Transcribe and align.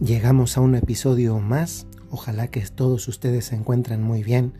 Llegamos 0.00 0.56
a 0.56 0.62
un 0.62 0.76
episodio 0.76 1.38
más. 1.40 1.86
Ojalá 2.10 2.48
que 2.48 2.62
todos 2.62 3.06
ustedes 3.06 3.44
se 3.44 3.54
encuentren 3.54 4.02
muy 4.02 4.22
bien. 4.22 4.54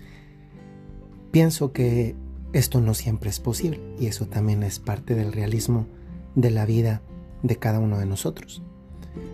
Pienso 1.30 1.72
que 1.72 2.14
esto 2.52 2.82
no 2.82 2.92
siempre 2.92 3.30
es 3.30 3.40
posible 3.40 3.80
y 3.98 4.06
eso 4.06 4.26
también 4.26 4.62
es 4.62 4.80
parte 4.80 5.14
del 5.14 5.32
realismo 5.32 5.86
de 6.34 6.50
la 6.50 6.66
vida 6.66 7.00
de 7.42 7.56
cada 7.56 7.78
uno 7.78 7.98
de 7.98 8.04
nosotros. 8.04 8.62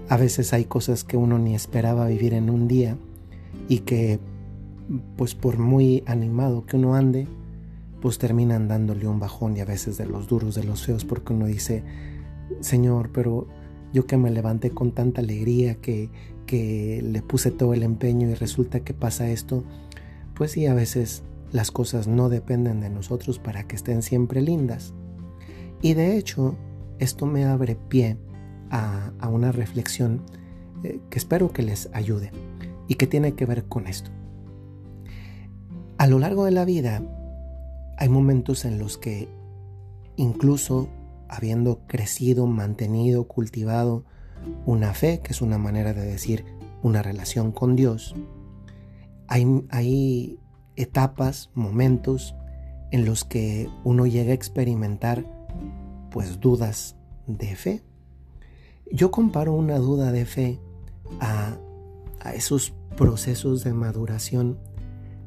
A 0.09 0.16
veces 0.16 0.52
hay 0.52 0.66
cosas 0.66 1.02
que 1.02 1.16
uno 1.16 1.41
ni 1.41 1.56
esperaba 1.56 2.07
vivir 2.07 2.34
en 2.34 2.50
un 2.50 2.68
día 2.68 2.96
y 3.68 3.80
que 3.80 4.20
pues 5.16 5.34
por 5.34 5.59
muy 5.59 6.04
animado 6.07 6.66
que 6.66 6.77
uno 6.77 6.95
ande, 6.95 7.27
pues 8.00 8.18
terminan 8.18 8.68
dándole 8.68 9.09
un 9.09 9.18
bajón 9.18 9.57
y 9.57 9.60
a 9.60 9.65
veces 9.65 9.98
de 9.98 10.07
los 10.07 10.29
duros, 10.29 10.54
de 10.54 10.62
los 10.62 10.87
feos, 10.87 11.04
porque 11.04 11.32
uno 11.32 11.46
dice, 11.46 11.82
Señor, 12.60 13.10
pero 13.12 13.48
yo 13.96 14.06
que 14.06 14.18
me 14.18 14.30
levanté 14.30 14.73
con 14.73 14.92
tanta 14.92 15.23
alegría, 15.23 15.77
que, 15.77 16.10
que 16.45 17.00
le 17.02 17.23
puse 17.23 17.50
todo 17.50 17.73
el 17.73 17.82
empeño 17.82 18.28
y 18.28 18.34
resulta 18.34 18.80
que 18.80 18.92
pasa 18.92 19.30
esto, 19.30 19.64
pues 20.34 20.50
sí, 20.52 20.66
a 20.66 20.74
veces 20.74 21.23
las 21.50 21.70
cosas 21.70 22.06
no 22.06 22.28
dependen 22.28 22.80
de 22.80 22.90
nosotros 22.90 23.38
para 23.38 23.66
que 23.66 23.74
estén 23.74 24.02
siempre 24.02 24.42
lindas. 24.42 24.92
Y 25.80 25.95
de 25.95 26.18
hecho, 26.18 26.56
esto 26.98 27.24
me 27.24 27.46
abre 27.46 27.74
pie 27.74 28.18
a, 28.70 29.12
una 29.30 29.51
reflexión 29.51 30.20
eh, 30.84 31.01
que 31.09 31.18
espero 31.18 31.51
que 31.51 31.62
les 31.62 31.88
ayude 31.95 32.32
y 32.88 32.96
que 32.96 33.06
tiene 33.06 33.32
que 33.32 33.46
ver 33.46 33.65
con 33.65 33.87
esto. 33.87 34.10
A 35.96 36.06
lo 36.06 36.18
largo 36.18 36.45
de 36.45 36.51
la 36.51 36.66
vida 36.66 37.01
hay 37.96 38.10
momentos 38.10 38.66
en 38.66 38.78
los 38.78 38.98
que 38.98 39.26
incluso 40.16 40.90
habiendo 41.29 41.80
crecido, 41.87 42.46
mantenido, 42.46 43.24
cultivado 43.24 44.05
una 44.65 44.95
fe, 44.95 45.21
que 45.23 45.33
es 45.33 45.43
una 45.43 45.59
manera 45.59 45.93
de 45.93 46.05
decir 46.05 46.45
una 46.83 47.02
relación 47.02 47.52
con 47.52 47.77
Dios, 47.77 48.15
hay, 49.29 49.65
hay 49.71 50.38
etapas, 50.77 51.51
momentos 51.55 52.35
en 52.93 53.05
los 53.05 53.24
que 53.24 53.68
uno 53.85 54.07
llega 54.07 54.30
a 54.30 54.35
experimentar 54.35 55.24
pues 56.10 56.41
dudas 56.41 56.96
de 57.27 57.57
fe. 57.57 57.83
Yo 58.93 59.11
comparo 59.11 59.52
una 59.52 59.79
duda 59.79 60.13
de 60.13 60.24
fe 60.27 60.61
a, 61.21 61.57
a 62.21 62.35
esos 62.35 62.73
procesos 62.96 63.65
de 63.65 63.73
maduración 63.73 64.59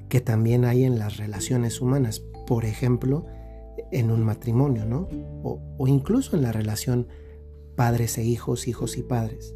que 0.07 0.21
también 0.21 0.65
hay 0.65 0.85
en 0.85 0.97
las 0.97 1.17
relaciones 1.17 1.81
humanas. 1.81 2.23
Por 2.47 2.65
ejemplo, 2.65 3.25
en 3.91 4.11
un 4.11 4.23
matrimonio, 4.23 4.85
¿no? 4.85 5.07
O, 5.43 5.87
incluso 5.87 6.35
en 6.35 6.43
la 6.43 6.51
relación 6.51 7.07
padres 7.75 8.17
e 8.17 8.23
hijos, 8.23 8.67
hijos 8.67 8.97
y 8.97 9.03
padres. 9.03 9.55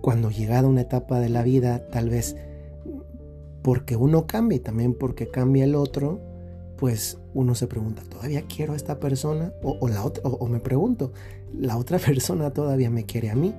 Cuando 0.00 0.30
llegada 0.30 0.68
una 0.68 0.82
etapa 0.82 1.20
de 1.20 1.28
la 1.28 1.42
vida, 1.42 1.88
tal 1.88 2.08
vez 2.08 2.36
porque 3.62 3.96
uno 3.96 4.26
cambia 4.26 4.56
y 4.56 4.60
también 4.60 4.94
porque 4.94 5.28
cambia 5.28 5.64
el 5.64 5.74
otro, 5.74 6.20
pues 6.76 7.18
uno 7.34 7.54
se 7.54 7.66
pregunta, 7.66 8.02
¿todavía 8.08 8.42
quiero 8.42 8.72
a 8.72 8.76
esta 8.76 8.98
persona? 8.98 9.52
O, 9.62 9.86
la 9.88 10.02
otra, 10.04 10.22
o, 10.24 10.46
me 10.48 10.60
pregunto, 10.60 11.12
¿la 11.52 11.76
otra 11.76 11.98
persona 12.04 12.52
todavía 12.52 12.90
me 12.90 13.04
quiere 13.04 13.30
a 13.30 13.34
mí? 13.34 13.54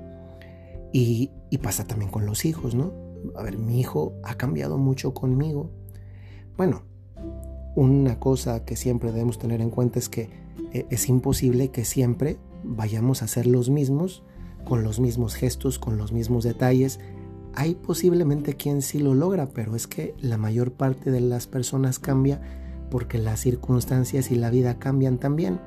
Y, 0.92 1.32
y 1.50 1.58
pasa 1.60 1.86
también 1.86 2.10
con 2.10 2.26
los 2.26 2.46
hijos, 2.46 2.74
¿no? 2.76 2.94
A 3.36 3.44
ver, 3.44 3.58
mi 3.58 3.80
hijo 3.80 4.14
ha 4.24 4.36
cambiado 4.36 4.78
mucho 4.78 5.14
conmigo. 5.14 5.70
Bueno, 6.58 6.84
una 7.76 8.20
cosa 8.20 8.66
que 8.66 8.76
siempre 8.76 9.12
debemos 9.12 9.38
tener 9.40 9.62
en 9.62 9.70
cuenta 9.70 10.00
es 10.00 10.10
que 10.10 10.30
eh, 10.74 10.86
es 10.90 11.10
imposible 11.10 11.70
que 11.70 11.86
siempre 11.86 12.38
vayamos 12.64 13.22
a 13.24 13.28
ser 13.28 13.48
los 13.48 13.70
mismos, 13.70 14.24
con 14.66 14.84
los 14.84 15.00
mismos 15.00 15.36
gestos, 15.36 15.80
con 15.80 15.98
los 15.98 16.12
mismos 16.12 16.44
detalles. 16.44 17.00
Hay 17.54 17.76
posiblemente 17.76 18.56
quien 18.56 18.82
sí 18.82 19.00
lo 19.00 19.14
logra, 19.14 19.50
pero 19.50 19.76
es 19.76 19.88
que 19.88 20.16
la 20.20 20.38
mayor 20.38 20.74
parte 20.74 21.12
de 21.12 21.22
las 21.22 21.48
personas 21.48 22.00
cambia 22.00 22.42
porque 22.90 23.18
las 23.18 23.40
circunstancias 23.40 24.32
y 24.32 24.36
la 24.36 24.50
vida 24.50 24.78
cambian 24.78 25.18
también. 25.18 25.60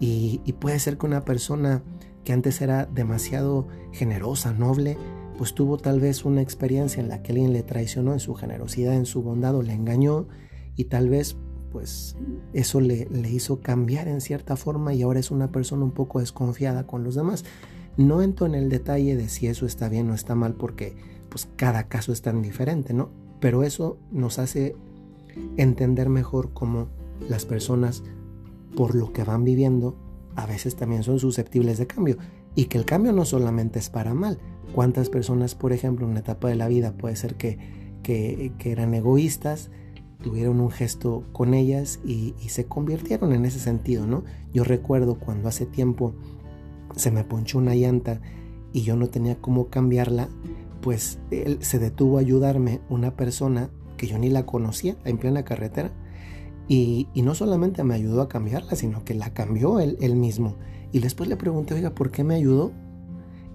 Y, 0.00 0.40
y 0.44 0.54
puede 0.54 0.78
ser 0.78 0.98
que 0.98 1.06
una 1.06 1.24
persona 1.24 1.82
que 2.24 2.32
antes 2.32 2.60
era 2.60 2.86
demasiado 2.86 3.68
generosa, 3.92 4.52
noble, 4.52 4.98
pues 5.38 5.54
tuvo 5.54 5.76
tal 5.76 6.00
vez 6.00 6.24
una 6.24 6.40
experiencia 6.40 7.00
en 7.00 7.08
la 7.08 7.22
que 7.22 7.32
alguien 7.32 7.52
le 7.52 7.62
traicionó 7.62 8.12
en 8.12 8.20
su 8.20 8.34
generosidad, 8.34 8.94
en 8.94 9.06
su 9.06 9.22
bondad 9.22 9.54
o 9.54 9.62
le 9.62 9.74
engañó 9.74 10.26
y 10.76 10.84
tal 10.84 11.08
vez 11.08 11.36
pues 11.72 12.16
eso 12.52 12.80
le, 12.80 13.06
le, 13.10 13.30
hizo 13.30 13.60
cambiar 13.60 14.08
en 14.08 14.20
cierta 14.20 14.56
forma 14.56 14.94
y 14.94 15.02
ahora 15.02 15.20
es 15.20 15.30
una 15.30 15.50
persona 15.50 15.84
un 15.84 15.90
poco 15.90 16.20
desconfiada 16.20 16.86
con 16.86 17.04
los 17.04 17.14
demás. 17.16 17.44
No 17.96 18.22
entro 18.22 18.46
en 18.46 18.54
el 18.54 18.68
detalle 18.68 19.16
de 19.16 19.28
si 19.28 19.46
eso 19.46 19.66
está 19.66 19.88
bien 19.88 20.08
o 20.10 20.14
está 20.14 20.34
mal 20.34 20.54
porque 20.54 20.96
pues 21.28 21.48
cada 21.56 21.88
caso 21.88 22.12
es 22.12 22.22
tan 22.22 22.40
diferente, 22.40 22.94
¿no? 22.94 23.10
Pero 23.40 23.62
eso 23.62 23.98
nos 24.10 24.38
hace 24.38 24.74
entender 25.56 26.08
mejor 26.08 26.52
cómo 26.52 26.88
las 27.28 27.44
personas 27.44 28.02
por 28.74 28.94
lo 28.94 29.12
que 29.12 29.24
van 29.24 29.44
viviendo 29.44 29.96
a 30.34 30.46
veces 30.46 30.76
también 30.76 31.02
son 31.02 31.18
susceptibles 31.18 31.78
de 31.78 31.86
cambio 31.86 32.18
y 32.54 32.66
que 32.66 32.78
el 32.78 32.84
cambio 32.84 33.12
no 33.12 33.24
solamente 33.24 33.78
es 33.78 33.90
para 33.90 34.14
mal. 34.14 34.38
¿Cuántas 34.74 35.08
personas, 35.08 35.54
por 35.54 35.72
ejemplo, 35.72 36.04
en 36.06 36.12
una 36.12 36.20
etapa 36.20 36.48
de 36.48 36.56
la 36.56 36.68
vida 36.68 36.92
puede 36.92 37.16
ser 37.16 37.36
que, 37.36 37.58
que, 38.02 38.52
que 38.58 38.72
eran 38.72 38.94
egoístas, 38.94 39.70
tuvieron 40.22 40.60
un 40.60 40.70
gesto 40.70 41.24
con 41.32 41.54
ellas 41.54 42.00
y, 42.04 42.34
se 42.48 42.66
convirtieron 42.66 43.32
en 43.32 43.44
ese 43.44 43.58
sentido, 43.58 44.06
¿no? 44.06 44.24
Yo 44.52 44.64
recuerdo 44.64 45.18
cuando 45.18 45.48
hace 45.48 45.66
tiempo 45.66 46.14
se 46.94 47.10
me 47.10 47.24
ponchó 47.24 47.58
una 47.58 47.74
llanta 47.74 48.20
y 48.72 48.82
yo 48.82 48.96
no 48.96 49.08
tenía 49.08 49.36
cómo 49.40 49.68
cambiarla, 49.68 50.28
pues 50.80 51.18
él 51.30 51.58
se 51.60 51.78
detuvo 51.78 52.18
a 52.18 52.20
ayudarme 52.20 52.80
una 52.88 53.16
persona 53.16 53.70
que 53.96 54.06
yo 54.06 54.18
ni 54.18 54.30
la 54.30 54.46
conocía 54.46 54.96
en 55.04 55.18
plena 55.18 55.44
carretera 55.44 55.92
y, 56.68 57.08
no 57.14 57.34
solamente 57.34 57.84
me 57.84 57.94
ayudó 57.94 58.22
a 58.22 58.28
cambiarla, 58.28 58.74
sino 58.74 59.04
que 59.04 59.14
la 59.14 59.32
cambió 59.32 59.80
él, 59.80 59.96
él 60.00 60.16
mismo. 60.16 60.56
Y 60.92 60.98
después 61.00 61.28
le 61.28 61.36
pregunté, 61.36 61.74
oiga, 61.74 61.94
¿por 61.94 62.10
qué 62.10 62.24
me 62.24 62.34
ayudó? 62.34 62.72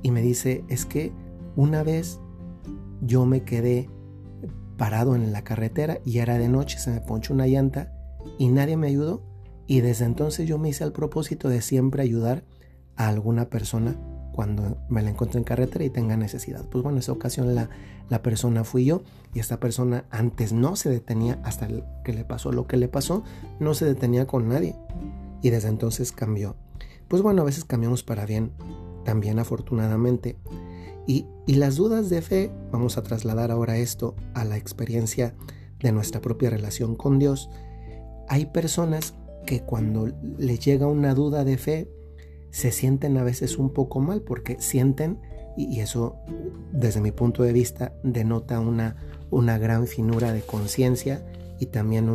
Y 0.01 0.11
me 0.11 0.21
dice, 0.21 0.63
es 0.69 0.85
que 0.85 1.11
una 1.55 1.83
vez 1.83 2.19
yo 3.01 3.25
me 3.25 3.44
quedé 3.44 3.89
parado 4.81 5.16
en 5.16 5.31
la 5.31 5.44
carretera 5.44 6.00
y 6.06 6.18
era 6.18 6.40
de 6.40 6.50
noche, 6.50 6.80
se 6.80 6.90
me 6.90 7.02
ponchó 7.02 7.36
una 7.36 7.46
llanta 7.46 7.94
y 8.40 8.47
nadie 8.47 8.78
me 8.78 8.88
ayudó. 8.88 9.22
Y 9.68 9.81
desde 9.81 10.06
entonces 10.06 10.47
yo 10.47 10.58
me 10.58 10.69
hice 10.69 10.84
el 10.84 10.92
propósito 10.92 11.50
de 11.50 11.62
siempre 11.62 12.02
ayudar 12.02 12.46
a 12.96 13.08
alguna 13.08 13.47
persona 13.52 13.96
cuando 14.34 14.80
me 14.90 15.03
la 15.03 15.12
encuentro 15.12 15.38
en 15.38 15.44
carretera 15.44 15.86
y 15.86 15.92
tenga 15.92 16.18
necesidad. 16.18 16.66
Pues 16.68 16.81
bueno, 16.81 16.96
en 16.96 17.02
esa 17.02 17.12
ocasión 17.12 17.53
la, 17.53 17.69
la 18.09 18.24
persona 18.24 18.64
fui 18.64 18.86
yo 18.86 19.03
y 19.36 19.40
esta 19.40 19.59
persona 19.59 20.06
antes 20.09 20.52
no 20.52 20.75
se 20.75 20.90
detenía 20.90 21.40
hasta 21.44 21.68
que 22.03 22.13
le 22.13 22.25
pasó 22.25 22.52
lo 22.52 22.66
que 22.66 22.78
le 22.78 22.88
pasó, 22.88 23.24
no 23.59 23.75
se 23.75 23.86
detenía 23.86 24.25
con 24.25 24.50
nadie 24.50 24.75
y 25.44 25.52
desde 25.52 25.68
entonces 25.68 26.12
cambió. 26.12 26.56
Pues 27.08 27.22
bueno, 27.22 27.44
a 27.44 27.46
veces 27.46 27.66
cambiamos 27.66 28.02
para 28.02 28.25
bien, 28.25 28.52
también 29.06 29.38
afortunadamente. 29.38 30.38
Y, 31.07 31.25
las 31.47 31.75
dudas 31.75 32.09
de 32.09 32.22
fe, 32.22 32.51
vamos 32.72 32.97
a 32.97 33.03
trasladar 33.03 33.51
ahora 33.51 33.78
esto 33.78 34.16
a 34.34 34.45
la 34.45 34.57
experiencia 34.57 35.35
de 35.79 35.91
nuestra 35.91 36.22
propia 36.22 36.50
relación 36.50 36.95
con 36.95 37.19
Dios. 37.19 37.50
Hay 38.29 38.45
personas 38.45 39.16
que 39.45 39.62
cuando 39.62 40.07
les 40.38 40.59
llega 40.59 40.88
una 40.88 41.13
duda 41.13 41.44
de 41.44 41.57
fe, 41.57 41.89
se 42.51 42.72
sienten 42.72 43.17
a 43.17 43.23
veces 43.23 43.57
un 43.57 43.73
poco 43.73 44.00
mal 44.00 44.22
porque 44.22 44.57
sienten, 44.59 45.19
y 45.57 45.79
eso 45.81 46.16
desde 46.72 47.01
mi 47.01 47.12
punto 47.12 47.44
de 47.44 47.51
vista 47.51 47.94
denota 48.03 48.59
una, 48.59 48.95
una 49.29 49.57
gran 49.57 49.88
finura 49.88 50.31
de 50.31 50.41
conciencia 50.41 51.25
y 51.59 51.66
también 51.66 52.09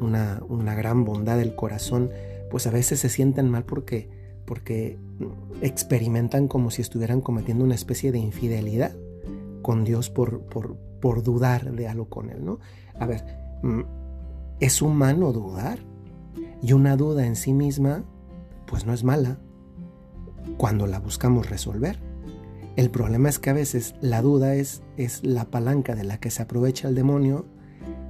una, 0.00 0.42
una 0.48 0.74
gran 0.74 1.04
bondad 1.04 1.38
del 1.38 1.54
corazón, 1.54 2.10
pues 2.50 2.66
a 2.66 2.70
veces 2.70 3.00
se 3.00 3.08
sienten 3.08 3.50
mal 3.50 3.64
porque 3.64 4.08
porque 4.44 4.98
experimentan 5.60 6.48
como 6.48 6.70
si 6.70 6.82
estuvieran 6.82 7.20
cometiendo 7.20 7.64
una 7.64 7.74
especie 7.74 8.12
de 8.12 8.18
infidelidad 8.18 8.94
con 9.62 9.84
Dios 9.84 10.10
por, 10.10 10.42
por, 10.42 11.22
dudar 11.22 11.72
de 11.72 11.88
algo 11.88 12.08
con 12.08 12.30
Él, 12.30 12.44
¿no? 12.44 12.60
A 12.98 13.06
ver, 13.06 13.24
mm, 13.62 13.82
es 14.60 14.82
humano 14.82 15.32
dudar 15.32 15.78
y 16.62 16.72
una 16.72 16.96
duda 16.96 17.26
en 17.26 17.36
sí 17.36 17.52
misma, 17.52 18.04
pues 18.66 18.86
no 18.86 18.92
es 18.92 19.04
mala 19.04 19.38
cuando 20.56 20.86
la 20.86 20.98
buscamos 20.98 21.48
resolver. 21.48 21.98
El 22.76 22.90
problema 22.90 23.28
es 23.28 23.38
que 23.38 23.50
a 23.50 23.54
veces 23.54 23.94
la 24.00 24.20
duda 24.20 24.54
es, 24.54 24.82
es 24.96 25.24
la 25.24 25.46
palanca 25.46 25.94
de 25.94 26.04
la 26.04 26.18
que 26.18 26.30
se 26.30 26.42
aprovecha 26.42 26.88
el 26.88 26.94
demonio, 26.94 27.46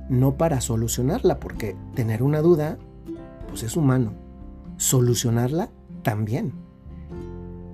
no 0.09 0.37
para 0.37 0.61
solucionarla, 0.61 1.39
porque 1.39 1.77
tener 1.95 2.23
una 2.23 2.41
duda, 2.41 2.79
pues 3.49 3.63
es 3.63 3.77
humano. 3.77 4.15
Solucionarla 4.77 5.71
también. 6.05 6.53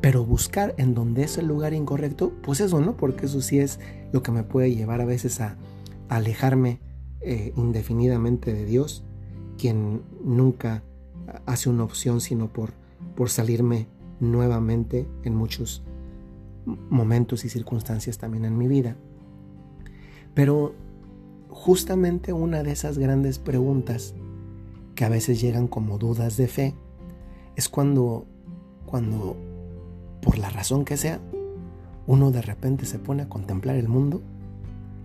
Pero 0.01 0.25
buscar 0.25 0.75
en 0.79 0.95
donde 0.95 1.25
es 1.25 1.37
el 1.37 1.47
lugar 1.47 1.75
incorrecto, 1.75 2.33
pues 2.43 2.61
eso 2.61 2.81
no, 2.81 2.97
porque 2.97 3.27
eso 3.27 3.43
sí 3.43 3.59
es 3.59 3.79
lo 4.13 4.23
que 4.23 4.33
me 4.33 4.45
puede 4.45 4.75
llevar 4.75 5.03
a 5.03 5.05
veces 5.05 5.43
a, 5.43 5.59
alejarme 6.09 6.81
eh, 7.21 7.53
indefinidamente 7.57 8.53
de 8.53 8.65
Dios, 8.65 9.05
quien 9.59 10.03
nunca 10.25 10.83
hace 11.47 11.71
una 11.71 11.85
opción 11.85 12.21
sino 12.21 12.49
por, 12.49 12.73
por 13.15 13.31
salirme 13.31 13.87
nuevamente 14.19 15.07
en 15.23 15.37
muchos 15.37 15.85
momentos 16.65 17.45
y 17.45 17.49
circunstancias 17.49 18.19
también 18.19 18.45
en 18.45 18.59
mi 18.59 18.67
vida. 18.67 18.97
Pero 20.35 20.75
justamente 21.49 22.33
una 22.33 22.63
de 22.63 22.73
esas 22.73 22.99
grandes 22.99 23.39
preguntas 23.39 24.15
que 24.95 25.05
a 25.05 25.09
veces 25.09 25.41
llegan 25.41 25.69
como 25.69 25.99
dudas 25.99 26.37
de 26.37 26.49
fe 26.49 26.75
es 27.61 27.69
cuando, 27.69 28.25
cuando 28.87 29.37
por 30.23 30.39
la 30.39 30.49
razón 30.49 30.87
que 30.87 30.97
sea, 30.97 31.21
uno 32.07 32.31
de 32.31 32.41
repente 32.41 32.87
se 32.87 32.99
pone 32.99 33.23
a 33.23 33.29
contemplar 33.29 33.77
el 33.77 33.87
mundo. 33.87 34.23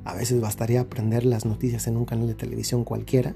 A 0.05 0.15
veces 0.15 0.39
bastaría 0.39 0.79
aprender 0.79 1.25
las 1.25 1.45
noticias 1.45 1.85
en 1.87 1.97
un 1.97 2.05
canal 2.05 2.27
de 2.27 2.33
televisión 2.33 2.85
cualquiera 2.85 3.35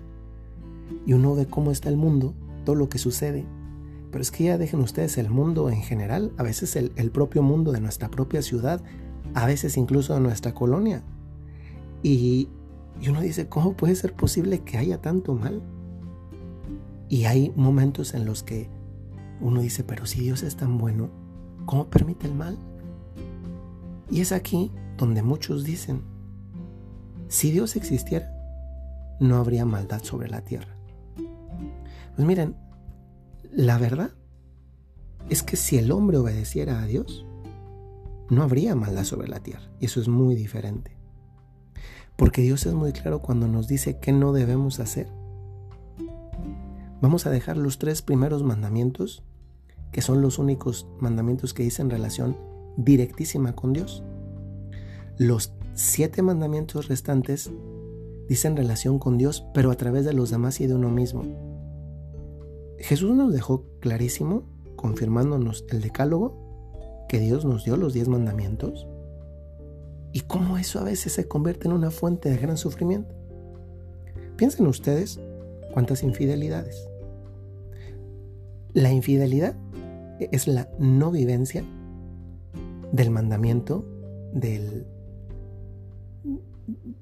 y 1.06 1.12
uno 1.12 1.36
ve 1.36 1.48
cómo 1.48 1.72
está 1.72 1.90
el 1.90 1.98
mundo, 1.98 2.34
todo 2.64 2.76
lo 2.76 2.88
que 2.88 2.98
sucede. 2.98 3.46
Pero 4.10 4.22
es 4.22 4.32
que 4.32 4.46
ya 4.46 4.58
dejen 4.58 4.80
ustedes 4.80 5.18
el 5.18 5.30
mundo 5.30 5.70
en 5.70 5.82
general, 5.82 6.32
a 6.38 6.44
veces 6.44 6.78
el, 6.78 6.94
el 6.96 7.12
propio 7.12 7.44
mundo 7.44 7.74
de 7.74 7.82
nuestra 7.82 8.08
propia 8.10 8.42
ciudad, 8.42 8.82
a 9.34 9.46
veces 9.46 9.76
incluso 9.76 10.14
de 10.14 10.22
nuestra 10.22 10.54
colonia. 10.54 11.04
Y, 12.04 12.48
y 13.02 13.10
uno 13.10 13.20
dice, 13.20 13.50
¿cómo 13.50 13.74
puede 13.74 13.96
ser 13.96 14.14
posible 14.14 14.60
que 14.60 14.78
haya 14.78 15.02
tanto 15.02 15.36
mal? 15.36 15.62
Y 17.10 17.26
hay 17.26 17.52
momentos 17.58 18.14
en 18.14 18.24
los 18.24 18.44
que 18.44 18.70
uno 19.42 19.62
dice, 19.62 19.84
pero 19.84 20.06
si 20.06 20.22
Dios 20.22 20.44
es 20.44 20.56
tan 20.56 20.78
bueno, 20.78 21.10
¿cómo 21.66 21.90
permite 21.90 22.28
el 22.28 22.36
mal? 22.36 22.58
Y 24.10 24.22
es 24.22 24.32
aquí 24.32 24.72
donde 24.98 25.22
muchos 25.24 25.64
dicen, 25.64 26.02
si 27.28 27.52
Dios 27.52 27.76
existiera, 27.76 28.34
no 29.20 29.38
habría 29.38 29.66
maldad 29.66 30.04
sobre 30.04 30.30
la 30.30 30.42
tierra. 30.42 30.76
Pues 32.16 32.28
miren, 32.28 32.56
la 33.52 33.78
verdad 33.78 34.12
es 35.30 35.44
que 35.44 35.56
si 35.56 35.78
el 35.78 35.92
hombre 35.92 36.18
obedeciera 36.18 36.82
a 36.82 36.86
Dios, 36.86 37.26
no 38.30 38.44
habría 38.44 38.76
maldad 38.76 39.04
sobre 39.04 39.28
la 39.28 39.40
tierra. 39.40 39.70
Y 39.80 39.86
eso 39.86 40.02
es 40.02 40.08
muy 40.08 40.36
diferente. 40.36 40.98
Porque 42.16 42.42
Dios 42.42 42.66
es 42.66 42.74
muy 42.74 42.92
claro 42.92 43.20
cuando 43.20 43.48
nos 43.48 43.68
dice 43.68 44.00
qué 44.00 44.12
no 44.12 44.34
debemos 44.34 44.80
hacer. 44.80 45.08
Vamos 47.02 47.26
a 47.26 47.30
dejar 47.30 47.58
los 47.58 47.78
tres 47.78 48.02
primeros 48.02 48.44
mandamientos, 48.44 49.24
que 49.92 50.02
son 50.02 50.22
los 50.22 50.40
únicos 50.40 50.88
mandamientos 51.00 51.54
que 51.54 51.64
dicen 51.64 51.90
relación 51.90 52.38
directísima 52.78 53.56
con 53.56 53.74
Dios. 53.74 54.04
Los 55.18 55.54
siete 55.74 56.22
mandamientos 56.22 56.88
restantes 56.88 57.52
dicen 58.28 58.56
relación 58.56 59.00
con 59.00 59.18
Dios, 59.18 59.46
pero 59.54 59.72
a 59.72 59.76
través 59.76 60.06
de 60.06 60.14
los 60.14 60.30
demás 60.30 60.62
y 60.62 60.68
de 60.68 60.76
uno 60.76 60.90
mismo. 60.90 61.24
Jesús 62.78 63.16
nos 63.16 63.34
dejó 63.34 63.66
clarísimo, 63.80 64.44
confirmándonos 64.76 65.66
el 65.70 65.82
decálogo, 65.82 67.06
que 67.10 67.20
Dios 67.20 67.44
nos 67.44 67.66
dio 67.66 67.76
los 67.76 67.94
diez 67.94 68.08
mandamientos 68.08 68.88
y 70.12 70.22
cómo 70.22 70.58
eso 70.58 70.80
a 70.80 70.84
veces 70.84 71.14
se 71.14 71.28
convierte 71.28 71.68
en 71.68 71.74
una 71.74 71.92
fuente 71.92 72.30
de 72.30 72.38
gran 72.38 72.58
sufrimiento. 72.58 73.14
Piensen 74.38 74.68
ustedes 74.68 75.20
cuántas 75.74 76.04
infidelidades. 76.04 76.88
La 78.74 78.92
infidelidad 78.92 79.56
es 80.20 80.48
la 80.48 80.68
no 80.80 81.12
vivencia 81.12 81.64
del 82.92 83.12
mandamiento 83.12 83.86
del, 84.34 84.86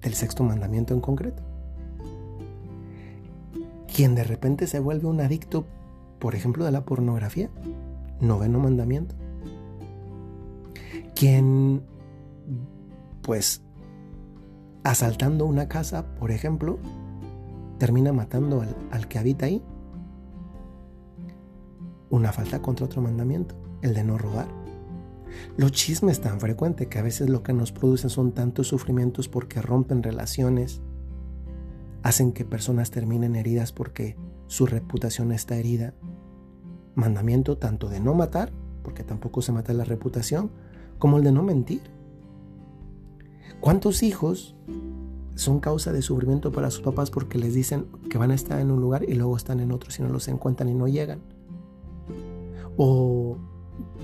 del 0.01 0.13
sexto 0.13 0.43
mandamiento 0.43 0.93
en 0.93 1.01
concreto. 1.01 1.43
Quien 3.93 4.15
de 4.15 4.23
repente 4.23 4.67
se 4.67 4.79
vuelve 4.79 5.07
un 5.07 5.21
adicto, 5.21 5.65
por 6.19 6.35
ejemplo, 6.35 6.65
de 6.65 6.71
la 6.71 6.85
pornografía, 6.85 7.49
noveno 8.21 8.59
mandamiento. 8.59 9.15
Quien, 11.15 11.81
pues, 13.23 13.63
asaltando 14.83 15.45
una 15.45 15.67
casa, 15.67 16.13
por 16.15 16.31
ejemplo, 16.31 16.77
termina 17.79 18.13
matando 18.13 18.61
al, 18.61 18.75
al 18.91 19.07
que 19.07 19.17
habita 19.17 19.47
ahí. 19.47 19.63
Una 22.09 22.31
falta 22.31 22.62
contra 22.62 22.86
otro 22.86 23.01
mandamiento, 23.01 23.56
el 23.81 23.94
de 23.94 24.04
no 24.04 24.18
robar. 24.18 24.48
Los 25.57 25.71
chismes 25.71 26.21
tan 26.21 26.39
frecuentes 26.39 26.88
que 26.88 27.00
a 27.00 27.04
veces 27.04 27.30
lo 27.30 27.44
que 27.44 27.54
nos 27.54 27.71
producen 27.71 28.09
son 28.09 28.31
tantos 28.31 28.68
sufrimientos 28.68 29.27
porque 29.27 29.62
rompen 29.62 30.04
relaciones, 30.04 30.81
hacen 32.04 32.31
que 32.31 32.45
personas 32.45 32.92
terminen 32.92 33.36
heridas 33.36 33.71
porque 33.71 34.15
su 34.48 34.65
reputación 34.65 35.31
está 35.31 35.57
herida. 35.57 35.94
Mandamiento 36.95 37.57
tanto 37.57 37.89
de 37.89 38.00
no 38.00 38.13
matar, 38.13 38.51
porque 38.83 39.04
tampoco 39.04 39.42
se 39.42 39.51
mata 39.51 39.74
la 39.74 39.83
reputación, 39.83 40.50
como 40.98 41.18
el 41.18 41.24
de 41.24 41.31
no 41.31 41.44
mentir. 41.44 41.81
¿Cuántos 43.59 44.04
hijos 44.04 44.56
son 45.36 45.59
causa 45.59 45.92
de 45.92 46.01
sufrimiento 46.01 46.51
para 46.51 46.71
sus 46.71 46.81
papás 46.81 47.12
porque 47.12 47.38
les 47.38 47.54
dicen 47.54 47.88
que 48.09 48.18
van 48.18 48.31
a 48.31 48.36
estar 48.36 48.59
en 48.59 48.71
un 48.71 48.81
lugar 48.81 49.04
y 49.07 49.13
luego 49.13 49.36
están 49.36 49.59
en 49.59 49.71
otro 49.71 49.92
si 49.92 50.01
no 50.01 50.09
los 50.09 50.27
encuentran 50.27 50.69
y 50.69 50.74
no 50.74 50.88
llegan? 50.88 51.21
O 52.77 53.38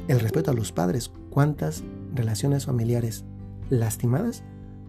el 0.07 0.19
respeto 0.19 0.51
a 0.51 0.53
los 0.53 0.71
padres. 0.71 1.11
¿Cuántas 1.29 1.83
relaciones 2.13 2.65
familiares 2.65 3.25
lastimadas 3.69 4.43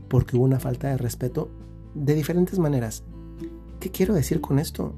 porque 0.09 0.37
hubo 0.37 0.45
una 0.45 0.61
falta 0.61 0.89
de 0.89 0.97
respeto 0.97 1.51
de 1.95 2.15
diferentes 2.15 2.59
maneras? 2.59 3.05
¿Qué 3.81 3.91
quiero 3.91 4.15
decir 4.15 4.41
con 4.41 4.59
esto? 4.59 4.95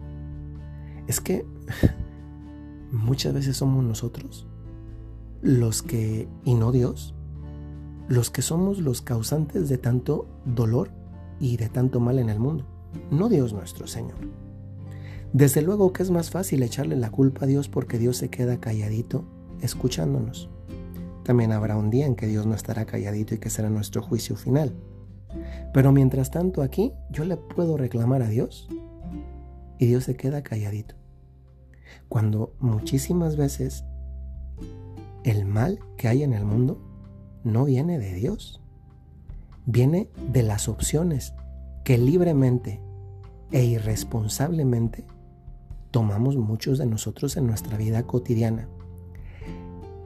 Es 1.07 1.21
que 1.21 1.45
muchas 2.93 3.35
veces 3.35 3.57
somos 3.57 3.85
nosotros 3.85 4.47
los 5.43 5.83
que, 5.83 6.29
y 6.45 6.55
no 6.55 6.73
Dios, 6.73 7.15
los 8.09 8.31
que 8.31 8.43
somos 8.43 8.79
los 8.79 9.03
causantes 9.03 9.69
de 9.69 9.79
tanto 9.79 10.27
dolor 10.45 10.91
y 11.41 11.57
de 11.57 11.69
tanto 11.69 12.01
mal 12.01 12.19
en 12.19 12.31
el 12.31 12.41
mundo, 12.41 12.65
no 13.11 13.29
Dios 13.29 13.53
nuestro 13.53 13.87
Señor. 13.87 14.17
Desde 15.37 15.61
luego 15.61 15.93
que 15.93 16.03
es 16.03 16.11
más 16.11 16.31
fácil 16.31 16.63
echarle 16.63 16.97
la 16.97 17.11
culpa 17.11 17.45
a 17.45 17.47
Dios 17.47 17.69
porque 17.69 17.99
Dios 17.99 18.17
se 18.17 18.31
queda 18.31 18.59
calladito 18.59 19.27
escuchándonos. 19.61 20.49
También 21.25 21.53
habrá 21.53 21.77
un 21.77 21.91
día 21.91 22.07
en 22.07 22.17
que 22.17 22.27
Dios 22.27 22.47
no 22.47 22.55
estará 22.55 22.87
calladito 22.87 23.35
y 23.35 23.39
que 23.39 23.51
será 23.51 23.69
nuestro 23.69 24.01
juicio 24.01 24.35
final. 24.37 24.75
Pero 25.75 25.93
mientras 25.93 26.31
tanto 26.31 26.63
aquí 26.63 26.95
yo 27.11 27.27
le 27.27 27.37
puedo 27.37 27.77
reclamar 27.77 28.23
a 28.23 28.29
Dios 28.29 28.67
y 29.79 29.85
Dios 29.85 30.05
se 30.05 30.17
queda 30.17 30.43
calladito. 30.43 30.95
Cuando 32.09 32.55
muchísimas 32.59 33.37
veces 33.37 33.85
el 35.23 35.45
mal 35.45 35.81
que 35.99 36.09
hay 36.09 36.23
en 36.23 36.33
el 36.33 36.47
mundo 36.47 36.81
no 37.45 37.67
viene 37.67 37.99
de 37.99 38.15
Dios, 38.15 38.63
viene 39.67 40.09
de 40.33 40.43
las 40.43 40.67
opciones 40.67 41.35
que 41.85 41.99
libremente 41.99 42.81
e 43.53 43.65
irresponsablemente 43.67 45.05
tomamos 45.91 46.37
muchos 46.37 46.79
de 46.79 46.87
nosotros 46.87 47.37
en 47.37 47.47
nuestra 47.47 47.77
vida 47.77 48.03
cotidiana 48.05 48.69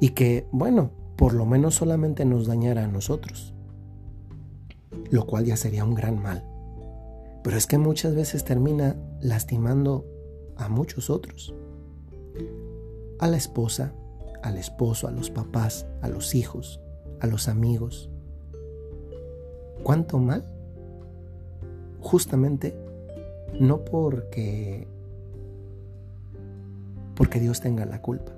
y 0.01 0.11
que, 0.11 0.47
bueno, 0.53 0.91
por 1.17 1.35
lo 1.35 1.45
menos 1.45 1.75
solamente 1.75 2.25
nos 2.25 2.47
dañara 2.47 2.85
a 2.85 2.89
nosotros, 2.89 3.55
lo 5.11 5.27
cual 5.27 5.45
ya 5.45 5.57
sería 5.57 5.85
un 5.85 5.95
gran 5.95 6.21
mal. 6.23 6.45
Pero 7.43 7.57
es 7.57 7.67
que 7.67 7.79
muchas 7.79 8.15
veces 8.15 8.45
termina 8.45 8.97
lastimando 9.21 10.07
a 10.57 10.69
muchos 10.69 11.11
otros. 11.11 11.55
A 13.19 13.27
la 13.27 13.37
esposa, 13.37 13.93
al 14.43 14.57
esposo, 14.57 15.09
a 15.09 15.11
los 15.11 15.31
papás, 15.31 15.87
a 16.01 16.09
los 16.09 16.35
hijos, 16.35 16.81
a 17.21 17.27
los 17.27 17.49
amigos. 17.49 18.11
¿Cuánto 19.83 20.19
mal? 20.19 20.45
Justamente 22.01 22.75
no 23.59 23.85
porque 23.85 24.87
porque 27.21 27.39
Dios 27.39 27.61
tenga 27.61 27.85
la 27.85 28.01
culpa, 28.01 28.33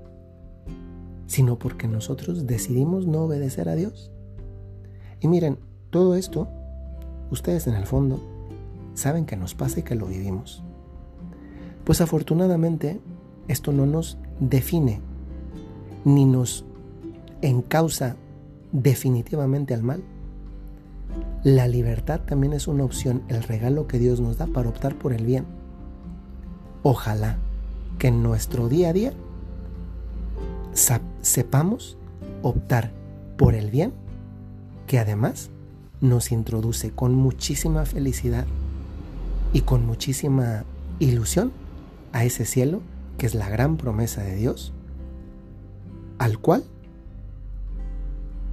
sino 1.29 1.57
porque 1.57 1.87
nosotros 1.87 2.49
decidimos 2.49 3.07
no 3.07 3.21
obedecer 3.21 3.69
a 3.69 3.77
Dios. 3.77 4.11
Y 5.21 5.29
miren, 5.29 5.61
todo 5.91 6.17
esto, 6.17 6.49
ustedes 7.31 7.69
en 7.69 7.75
el 7.75 7.87
fondo 7.87 8.21
saben 8.95 9.25
que 9.25 9.37
nos 9.37 9.55
pasa 9.55 9.79
y 9.79 9.83
que 9.85 9.95
lo 9.95 10.07
vivimos. 10.07 10.65
Pues 11.85 12.01
afortunadamente 12.01 13.01
esto 13.47 13.71
no 13.71 13.87
nos 13.87 14.19
define 14.41 15.01
ni 16.05 16.25
nos 16.25 16.65
encausa 17.41 18.17
definitivamente 18.73 19.75
al 19.75 19.85
mal. 19.85 20.03
La 21.45 21.69
libertad 21.69 22.23
también 22.23 22.53
es 22.53 22.67
una 22.67 22.83
opción, 22.83 23.23
el 23.29 23.45
regalo 23.45 23.87
que 23.87 24.01
Dios 24.01 24.21
nos 24.21 24.39
da 24.39 24.49
para 24.49 24.71
optar 24.71 24.99
por 24.99 25.13
el 25.13 25.25
bien. 25.25 25.47
Ojalá 26.83 27.39
que 28.03 28.09
en 28.09 28.21
nuestro 28.21 28.69
día 28.69 28.89
a 28.89 28.93
día 28.93 29.13
sepamos 31.21 31.97
optar 32.43 32.91
por 33.39 33.55
el 33.55 33.71
bien 33.71 33.93
que 34.89 34.99
además 34.99 35.51
nos 36.01 36.33
introduce 36.33 36.91
con 36.91 37.15
muchísima 37.15 37.87
felicidad 37.87 38.45
y 39.53 39.61
con 39.61 39.87
muchísima 39.87 40.65
ilusión 40.99 41.53
a 42.13 42.25
ese 42.25 42.45
cielo 42.45 42.81
que 43.19 43.27
es 43.27 43.37
la 43.37 43.49
gran 43.49 43.77
promesa 43.77 44.21
de 44.25 44.35
Dios, 44.35 44.73
al 46.19 46.41
cual 46.41 46.65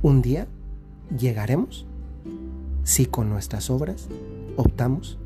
un 0.03 0.21
día 0.21 0.45
llegaremos 1.17 1.87
si 2.83 3.07
con 3.07 3.29
nuestras 3.31 3.71
obras 3.71 4.09
optamos 4.57 5.17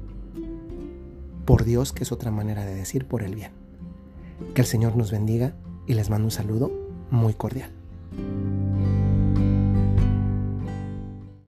por 1.44 1.66
Dios, 1.66 1.92
que 1.92 2.04
es 2.04 2.14
otra 2.14 2.32
manera 2.32 2.64
de 2.64 2.74
decir 2.74 3.06
por 3.06 3.22
el 3.22 3.36
bien. 3.36 3.63
Que 4.54 4.62
el 4.62 4.68
Señor 4.68 4.96
nos 4.96 5.12
bendiga 5.12 5.56
y 5.88 5.94
les 5.94 6.10
mando 6.10 6.26
un 6.26 6.32
saludo 6.32 6.72
muy 7.10 7.34
cordial. 7.34 7.72